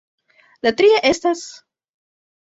[0.67, 1.43] La tria estas...